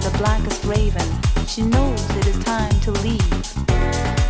the 0.00 0.16
blackest 0.18 0.64
raven. 0.64 1.06
She 1.46 1.62
knows 1.62 2.00
it 2.16 2.26
is 2.26 2.38
time 2.44 2.72
to 2.80 2.90
leave. 3.04 3.42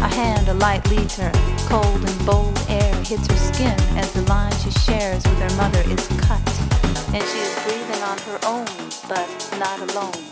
A 0.01 0.09
hand, 0.09 0.49
a 0.49 0.55
light 0.55 0.89
leads 0.91 1.17
her. 1.17 1.31
Cold 1.69 2.03
and 2.03 2.27
bold 2.27 2.59
air 2.69 2.95
hits 3.05 3.27
her 3.29 3.37
skin 3.37 3.79
as 3.97 4.13
the 4.13 4.23
line 4.23 4.53
she 4.65 4.71
shares 4.71 5.23
with 5.25 5.39
her 5.39 5.57
mother 5.57 5.83
is 5.87 6.07
cut. 6.19 6.43
And 7.15 7.23
she 7.23 7.39
is 7.39 7.55
breathing 7.65 8.03
on 8.03 8.19
her 8.19 8.39
own, 8.47 8.67
but 9.09 9.29
not 9.59 9.79
alone. 9.91 10.23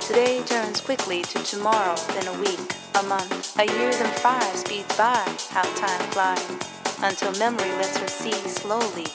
Today 0.00 0.42
turns 0.44 0.80
quickly 0.80 1.22
to 1.22 1.38
tomorrow, 1.42 1.96
then 2.14 2.28
a 2.28 2.38
week, 2.40 2.74
a 2.94 3.02
month, 3.04 3.58
a 3.58 3.64
year, 3.64 3.92
then 3.92 4.12
five 4.20 4.56
speeds 4.56 4.96
by. 4.96 5.24
How 5.50 5.62
time 5.62 6.04
flies 6.10 6.76
until 7.02 7.32
memory 7.38 7.70
lets 7.76 7.96
her 7.98 8.08
see 8.08 8.32
slowly 8.48 9.06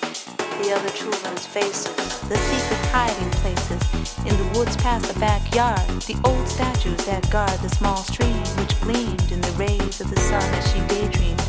the 0.63 0.73
other 0.75 0.89
children's 0.89 1.45
faces, 1.45 1.95
the 2.29 2.37
secret 2.37 2.79
hiding 2.91 3.29
places 3.41 3.81
in 4.25 4.37
the 4.37 4.59
woods 4.59 4.77
past 4.77 5.11
the 5.11 5.19
backyard, 5.19 5.79
the 6.01 6.15
old 6.23 6.47
statues 6.47 7.03
that 7.05 7.27
guard 7.31 7.57
the 7.61 7.69
small 7.69 7.97
stream 7.97 8.37
which 8.59 8.79
gleamed 8.81 9.31
in 9.31 9.41
the 9.41 9.51
rays 9.57 9.99
of 10.01 10.09
the 10.09 10.19
sun 10.19 10.43
as 10.53 10.71
she 10.71 10.79
daydreamed 10.87 11.39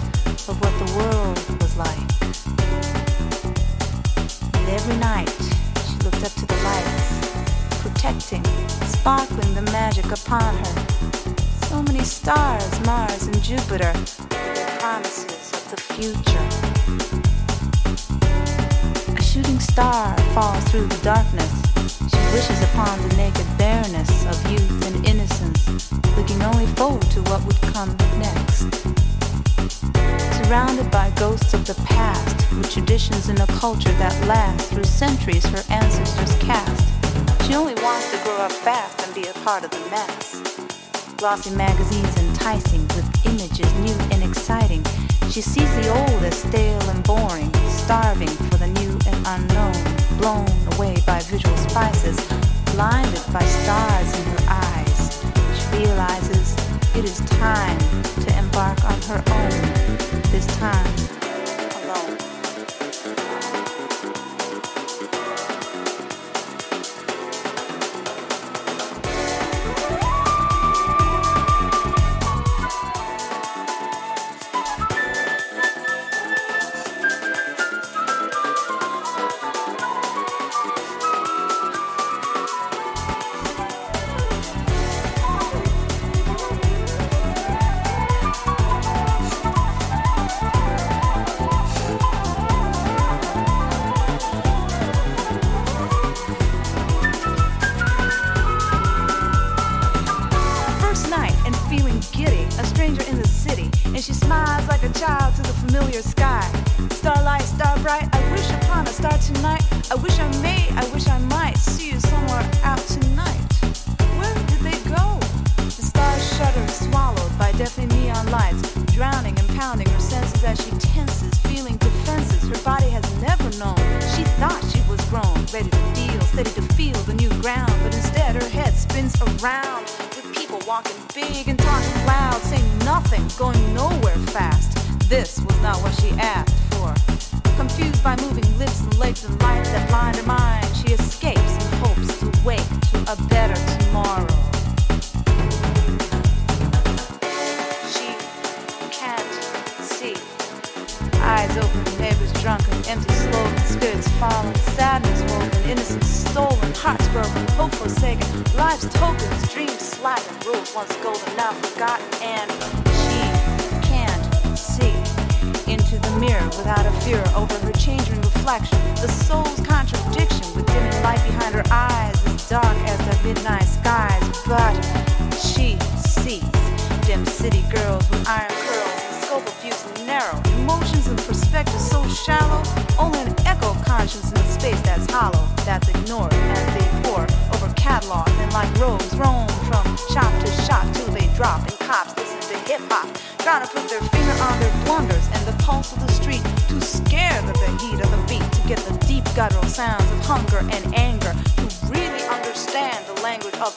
of 0.49 0.57
what 0.61 0.73
the 0.81 0.89
world 0.97 1.39
was 1.61 1.77
like. 1.77 2.09
And 4.55 4.69
every 4.71 4.97
night 4.97 5.29
she 5.85 5.97
looked 6.05 6.25
up 6.25 6.33
to 6.41 6.47
the 6.47 6.57
lights, 6.65 7.83
protecting, 7.83 8.45
sparkling 8.87 9.55
the 9.55 9.63
magic 9.73 10.07
upon 10.07 10.57
her. 10.57 10.75
So 11.69 11.83
many 11.83 12.05
stars, 12.05 12.87
Mars 12.87 13.27
and 13.27 13.43
Jupiter, 13.43 13.93
their 14.31 14.79
promises 14.79 15.53
of 15.53 15.71
the 15.71 15.77
future 15.77 16.62
shooting 19.33 19.61
star 19.61 20.15
falls 20.35 20.63
through 20.65 20.85
the 20.85 21.03
darkness. 21.03 21.51
She 22.13 22.21
wishes 22.37 22.63
upon 22.65 23.01
the 23.09 23.17
naked 23.17 23.47
bareness 23.57 24.27
of 24.27 24.37
youth 24.51 24.87
and 24.87 25.07
innocence, 25.07 25.91
looking 26.19 26.43
only 26.43 26.67
forward 26.77 27.09
to 27.13 27.23
what 27.23 27.43
would 27.47 27.59
come 27.73 27.97
next. 28.19 28.69
Surrounded 30.37 30.91
by 30.91 31.11
ghosts 31.17 31.55
of 31.55 31.67
the 31.67 31.81
past, 31.87 32.37
with 32.59 32.71
traditions 32.71 33.31
in 33.31 33.41
a 33.41 33.47
culture 33.47 33.93
that 33.93 34.13
lasts 34.27 34.71
through 34.71 34.85
centuries 34.85 35.47
her 35.47 35.65
ancestors 35.71 36.37
cast, 36.37 36.93
she 37.47 37.55
only 37.55 37.75
wants 37.77 38.11
to 38.11 38.23
grow 38.25 38.37
up 38.37 38.53
fast 38.53 39.01
and 39.07 39.15
be 39.15 39.27
a 39.31 39.35
part 39.45 39.65
of 39.65 39.71
the 39.71 39.81
mess. 39.89 40.43
Glossy 41.17 41.55
magazines 41.57 42.19
enticing 42.19 42.83
with 42.89 43.09
images 43.25 43.73
new 43.81 43.97
and 44.13 44.23
exciting. 44.23 44.85
She 45.31 45.41
sees 45.41 45.75
the 45.77 45.89
old 45.89 46.23
as 46.23 46.37
stale 46.37 46.83
and 46.91 47.03
boring, 47.05 47.51
starving 47.69 48.29
for 48.29 48.59
the 48.59 48.67
new 48.67 48.82
and 48.82 48.82
unknown, 49.27 49.73
blown 50.19 50.49
away 50.75 50.97
by 51.07 51.21
visual 51.21 51.57
spices, 51.57 52.19
blinded 52.73 53.23
by 53.33 53.45
stars 53.45 54.19
in 54.19 54.25
her 54.25 54.45
eyes. 54.49 55.25
She 55.59 55.79
realizes 55.79 56.57
it 56.97 57.05
is 57.05 57.21
time 57.39 57.79
to 58.25 58.39
embark 58.39 58.85
on 58.85 59.01
her 59.03 59.23
own, 59.31 60.31
this 60.31 60.47
time 60.59 61.22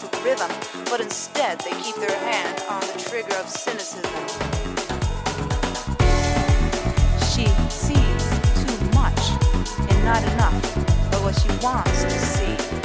with 0.06 0.24
rhythm, 0.24 0.52
but 0.86 1.02
instead 1.02 1.60
they 1.60 1.72
keep 1.82 1.96
their 1.96 2.18
hand 2.20 2.62
on 2.70 2.82
the 2.82 3.04
trigger 3.10 3.36
of 3.36 3.48
cynicism. 3.48 4.12
She 7.32 7.48
sees 7.70 8.26
too 8.62 8.86
much 8.94 9.24
and 9.90 10.06
not 10.06 10.24
enough 10.34 10.78
of 11.14 11.24
what 11.24 11.36
she 11.36 11.50
wants 11.64 12.04
to 12.04 12.20
see. 12.20 12.85